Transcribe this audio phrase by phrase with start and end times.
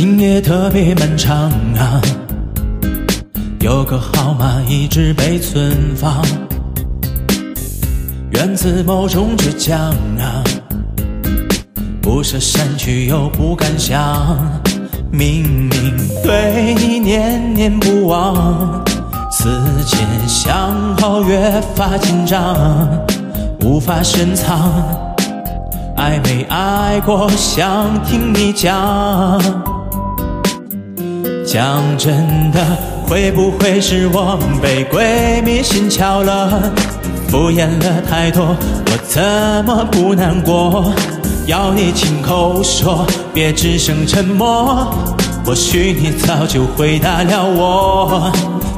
[0.00, 2.00] 今夜特别漫长啊，
[3.60, 6.24] 有个号码一直被存放，
[8.30, 9.78] 源自某种倔强
[10.18, 10.42] 啊，
[12.00, 14.38] 不舍删去又不敢想，
[15.12, 18.82] 明明对你念念不忘，
[19.30, 19.50] 思
[19.84, 22.88] 前想后越发紧张，
[23.60, 24.72] 无法深藏，
[25.94, 29.38] 爱没爱过想听你讲。
[31.52, 32.64] 讲真的，
[33.08, 36.62] 会不会是我被闺蜜心窍了？
[37.28, 39.20] 敷衍了太多，我怎
[39.64, 40.92] 么不难过？
[41.46, 43.04] 要你亲口说，
[43.34, 44.94] 别只剩沉默。
[45.44, 48.30] 或许你早就回答了我。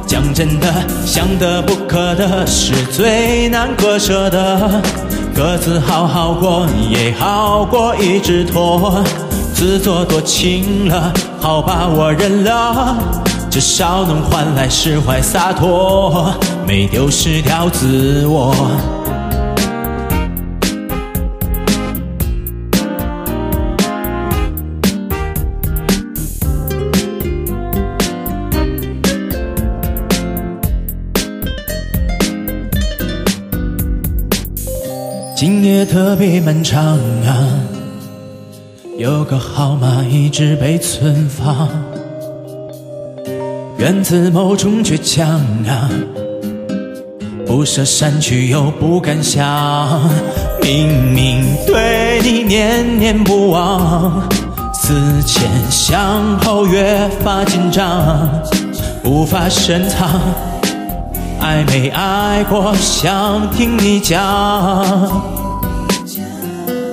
[0.07, 0.73] 讲真的，
[1.05, 4.81] 想得不可得是最难割舍的。
[5.35, 9.03] 各自好好过也好过一直拖。
[9.53, 11.13] 自作多情了，
[11.43, 12.95] 好吧，我认了，
[13.51, 16.33] 至少能换来释怀洒脱，
[16.65, 18.55] 没丢失掉自我。
[35.35, 37.72] 今夜特别漫长啊。
[38.97, 41.67] 有个号码一直被存放，
[43.77, 45.27] 源自某种倔强
[45.67, 45.89] 啊，
[47.45, 49.99] 不舍删去又不敢想，
[50.61, 54.21] 明明对你念念不忘，
[54.73, 58.29] 思前想后越发紧张，
[59.03, 60.07] 无法深藏，
[61.39, 65.11] 爱没爱过想听你讲。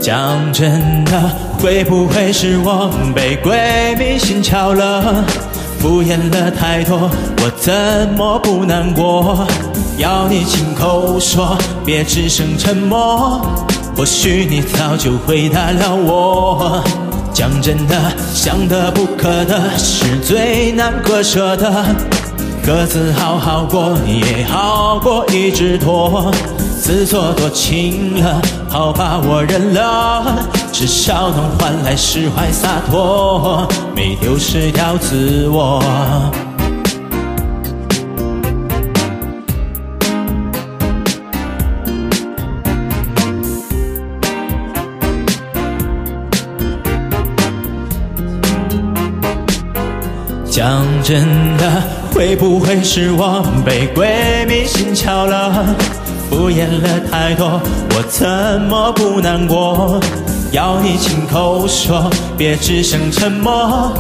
[0.01, 5.23] 讲真的，会不会是我被鬼迷心窍了？
[5.79, 7.11] 敷衍了太多，
[7.43, 7.73] 我怎
[8.17, 9.47] 么不难过？
[9.99, 13.43] 要你亲口说，别只剩沉默。
[13.95, 16.83] 或许你早就回答了我。
[17.35, 17.95] 讲真的，
[18.33, 21.85] 想得不可得是最难割舍的。
[22.65, 26.31] 各自好好过也好过一直拖。
[26.81, 30.25] 自作多情了，好吧，我认了，
[30.73, 35.83] 至少能换来释怀洒脱，没丢失掉自我。
[50.51, 51.81] 讲真的，
[52.13, 55.65] 会不会是我被闺蜜心窍了？
[56.29, 60.01] 敷衍了太多，我怎么不难过？
[60.51, 63.93] 要你亲口说，别只剩沉默。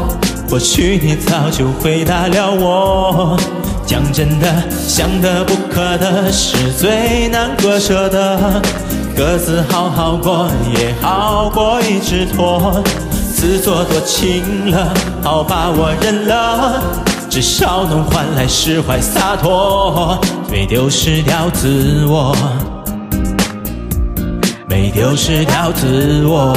[0.48, 3.38] 或许你早就回答了我。
[3.86, 8.60] 讲真的，想得不可得是最难割舍的。
[9.16, 12.82] 各自好好过也好过一直拖。
[13.40, 14.92] 自作多情了，
[15.22, 16.82] 好吧，我认了。
[17.30, 20.20] 至少能换来释怀洒脱，
[20.50, 22.36] 没丢失掉自我，
[24.68, 26.54] 没丢失掉自我。